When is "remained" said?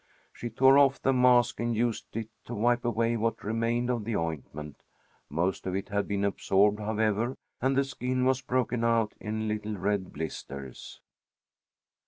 3.43-3.91